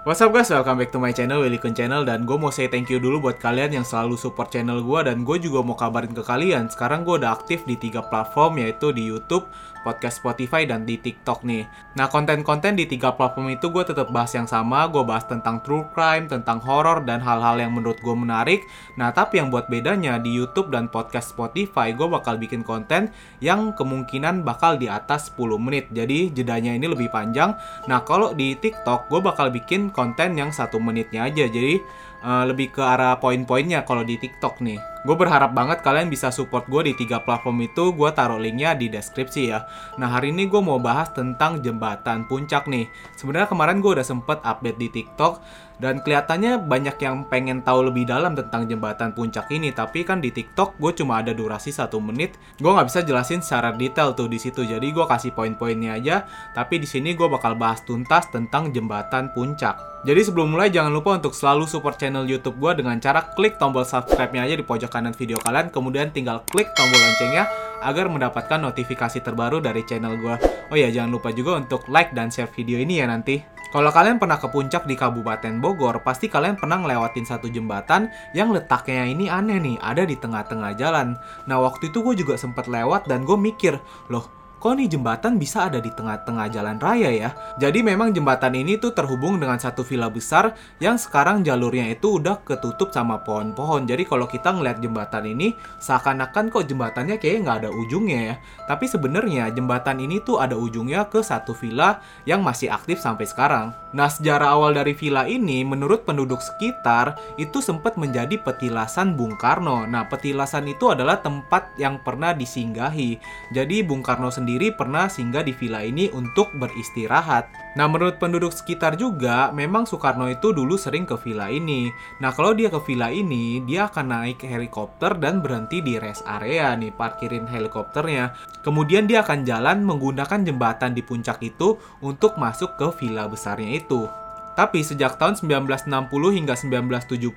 [0.00, 2.72] What's up guys, welcome back to my channel, Willy Kun Channel Dan gue mau say
[2.72, 6.16] thank you dulu buat kalian yang selalu support channel gue Dan gue juga mau kabarin
[6.16, 6.72] ke kalian.
[6.72, 9.44] Sekarang gue udah aktif di tiga platform yaitu di Youtube,
[9.84, 11.68] podcast Spotify, dan di TikTok nih.
[12.00, 15.84] Nah konten-konten di tiga platform itu gue tetap bahas yang sama Gue bahas tentang true
[15.92, 18.64] crime, tentang horror, dan hal-hal yang menurut gue menarik.
[18.96, 23.12] Nah tapi yang buat bedanya di Youtube dan podcast Spotify Gue bakal bikin konten
[23.44, 25.92] yang kemungkinan bakal di atas 10 menit.
[25.92, 27.52] Jadi jedanya ini lebih panjang.
[27.84, 31.46] Nah kalau di TikTok gue bakal bikin konten yang satu menitnya aja.
[31.46, 31.78] Jadi
[32.24, 36.68] uh, lebih ke arah poin-poinnya kalau di TikTok nih gue berharap banget kalian bisa support
[36.68, 39.64] gue di tiga platform itu gue taruh linknya di deskripsi ya.
[39.96, 42.88] Nah hari ini gue mau bahas tentang jembatan puncak nih.
[43.16, 45.40] Sebenarnya kemarin gue udah sempet update di TikTok
[45.80, 49.72] dan kelihatannya banyak yang pengen tahu lebih dalam tentang jembatan puncak ini.
[49.72, 52.36] Tapi kan di TikTok gue cuma ada durasi satu menit.
[52.60, 56.28] Gue nggak bisa jelasin secara detail tuh di situ jadi gue kasih poin-poinnya aja.
[56.52, 61.20] Tapi di sini gue bakal bahas tuntas tentang jembatan puncak jadi sebelum mulai jangan lupa
[61.20, 65.12] untuk selalu support channel YouTube gue dengan cara klik tombol subscribe-nya aja di pojok kanan
[65.12, 67.44] video kalian, kemudian tinggal klik tombol loncengnya
[67.84, 70.34] agar mendapatkan notifikasi terbaru dari channel gue.
[70.72, 73.44] Oh ya, jangan lupa juga untuk like dan share video ini ya nanti.
[73.70, 78.50] Kalau kalian pernah ke puncak di Kabupaten Bogor, pasti kalian pernah ngelewatin satu jembatan yang
[78.50, 81.14] letaknya ini aneh nih, ada di tengah-tengah jalan.
[81.46, 83.78] Nah waktu itu gue juga sempat lewat dan gue mikir,
[84.10, 87.32] loh kok nih jembatan bisa ada di tengah-tengah jalan raya ya?
[87.56, 90.52] Jadi memang jembatan ini tuh terhubung dengan satu villa besar
[90.84, 93.88] yang sekarang jalurnya itu udah ketutup sama pohon-pohon.
[93.88, 98.34] Jadi kalau kita ngeliat jembatan ini, seakan-akan kok jembatannya kayak nggak ada ujungnya ya.
[98.68, 103.72] Tapi sebenarnya jembatan ini tuh ada ujungnya ke satu villa yang masih aktif sampai sekarang.
[103.96, 109.88] Nah sejarah awal dari villa ini menurut penduduk sekitar itu sempat menjadi petilasan Bung Karno.
[109.88, 113.16] Nah petilasan itu adalah tempat yang pernah disinggahi.
[113.56, 117.54] Jadi Bung Karno sendiri sendiri pernah singgah di villa ini untuk beristirahat.
[117.78, 121.86] Nah, menurut penduduk sekitar juga, memang Soekarno itu dulu sering ke villa ini.
[122.18, 126.74] Nah, kalau dia ke villa ini, dia akan naik helikopter dan berhenti di rest area
[126.74, 128.34] nih, parkirin helikopternya.
[128.66, 134.10] Kemudian dia akan jalan menggunakan jembatan di puncak itu untuk masuk ke villa besarnya itu.
[134.58, 135.88] Tapi sejak tahun 1960
[136.36, 137.32] hingga 1970,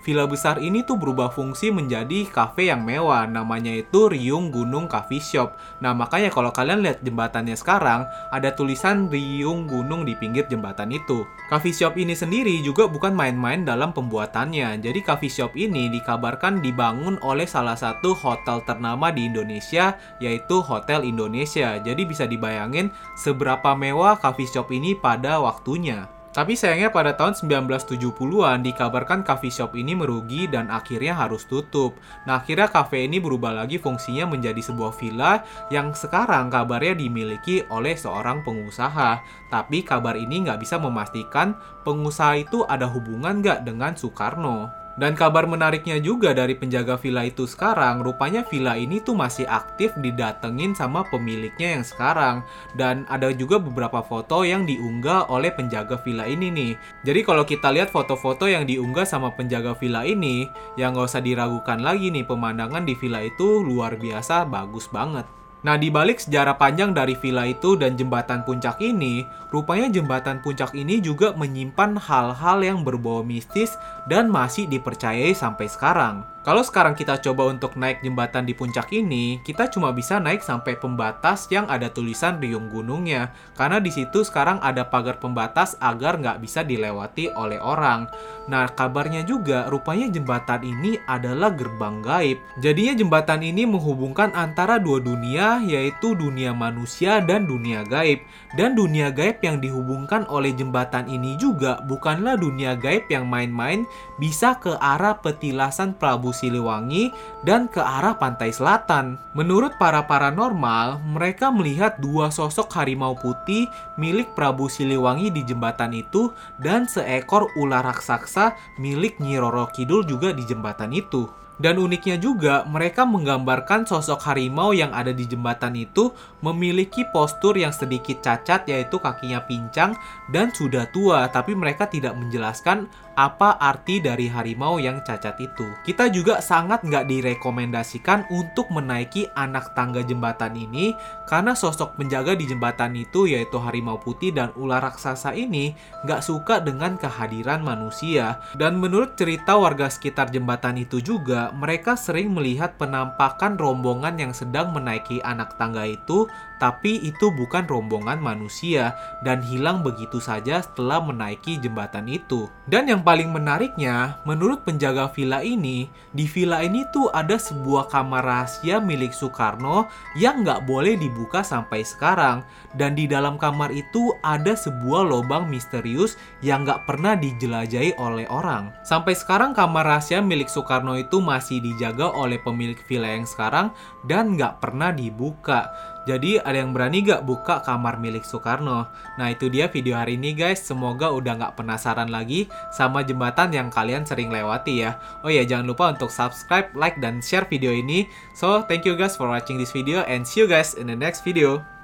[0.00, 3.28] villa besar ini tuh berubah fungsi menjadi kafe yang mewah.
[3.28, 5.58] Namanya itu Riung Gunung Coffee Shop.
[5.82, 11.26] Nah, makanya kalau kalian lihat jembatannya sekarang, ada tulisan Riung Gunung di pinggir jembatan itu.
[11.46, 14.80] Coffee shop ini sendiri juga bukan main-main dalam pembuatannya.
[14.80, 21.04] Jadi coffee shop ini dikabarkan dibangun oleh salah satu hotel ternama di Indonesia, yaitu Hotel
[21.04, 21.78] Indonesia.
[21.78, 26.15] Jadi bisa dibayangin seberapa mewah coffee shop ini pada waktunya.
[26.36, 31.96] Tapi sayangnya pada tahun 1970-an dikabarkan coffee shop ini merugi dan akhirnya harus tutup.
[32.28, 35.40] Nah akhirnya cafe ini berubah lagi fungsinya menjadi sebuah villa
[35.72, 39.24] yang sekarang kabarnya dimiliki oleh seorang pengusaha.
[39.48, 41.56] Tapi kabar ini nggak bisa memastikan
[41.88, 44.85] pengusaha itu ada hubungan nggak dengan Soekarno.
[44.96, 49.92] Dan kabar menariknya juga dari penjaga villa itu sekarang, rupanya villa ini tuh masih aktif
[50.00, 52.40] didatengin sama pemiliknya yang sekarang.
[52.72, 56.72] Dan ada juga beberapa foto yang diunggah oleh penjaga villa ini nih.
[57.04, 60.48] Jadi kalau kita lihat foto-foto yang diunggah sama penjaga villa ini,
[60.80, 65.28] yang nggak usah diragukan lagi nih pemandangan di villa itu luar biasa bagus banget.
[65.66, 70.70] Nah, di balik sejarah panjang dari villa itu dan jembatan puncak ini, rupanya jembatan puncak
[70.78, 73.74] ini juga menyimpan hal-hal yang berbau mistis
[74.06, 76.22] dan masih dipercayai sampai sekarang.
[76.46, 80.78] Kalau sekarang kita coba untuk naik jembatan di puncak ini, kita cuma bisa naik sampai
[80.78, 83.34] pembatas yang ada tulisan riung gunungnya.
[83.58, 88.06] Karena di situ sekarang ada pagar pembatas agar nggak bisa dilewati oleh orang.
[88.46, 92.38] Nah, kabarnya juga rupanya jembatan ini adalah gerbang gaib.
[92.62, 98.22] Jadinya jembatan ini menghubungkan antara dua dunia, yaitu dunia manusia dan dunia gaib.
[98.54, 103.82] Dan dunia gaib yang dihubungkan oleh jembatan ini juga bukanlah dunia gaib yang main-main
[104.22, 107.16] bisa ke arah petilasan Prabu Siliwangi
[107.48, 109.16] dan ke arah pantai selatan.
[109.32, 116.36] Menurut para paranormal, mereka melihat dua sosok harimau putih milik Prabu Siliwangi di jembatan itu
[116.60, 121.45] dan seekor ular raksasa milik Nyi Roro Kidul juga di jembatan itu.
[121.56, 126.12] Dan uniknya juga, mereka menggambarkan sosok harimau yang ada di jembatan itu
[126.44, 129.96] memiliki postur yang sedikit cacat yaitu kakinya pincang
[130.28, 135.64] dan sudah tua, tapi mereka tidak menjelaskan apa arti dari harimau yang cacat itu.
[135.82, 140.92] Kita juga sangat nggak direkomendasikan untuk menaiki anak tangga jembatan ini
[141.24, 145.72] karena sosok penjaga di jembatan itu yaitu harimau putih dan ular raksasa ini
[146.04, 148.36] nggak suka dengan kehadiran manusia.
[148.52, 154.72] Dan menurut cerita warga sekitar jembatan itu juga, mereka sering melihat penampakan rombongan yang sedang
[154.72, 161.60] menaiki anak tangga itu tapi itu bukan rombongan manusia dan hilang begitu saja setelah menaiki
[161.60, 162.48] jembatan itu.
[162.66, 165.86] Dan yang paling menariknya, menurut penjaga villa ini,
[166.16, 169.86] di villa ini tuh ada sebuah kamar rahasia milik Soekarno
[170.16, 172.42] yang nggak boleh dibuka sampai sekarang.
[172.74, 178.72] Dan di dalam kamar itu ada sebuah lubang misterius yang nggak pernah dijelajahi oleh orang.
[178.82, 183.70] Sampai sekarang kamar rahasia milik Soekarno itu masih dijaga oleh pemilik villa yang sekarang
[184.08, 185.94] dan nggak pernah dibuka.
[186.06, 188.86] Jadi ada yang berani gak buka kamar milik Soekarno?
[189.18, 190.62] Nah itu dia video hari ini guys.
[190.62, 195.02] Semoga udah gak penasaran lagi sama jembatan yang kalian sering lewati ya.
[195.26, 198.06] Oh ya jangan lupa untuk subscribe, like, dan share video ini.
[198.38, 201.26] So thank you guys for watching this video and see you guys in the next
[201.26, 201.75] video.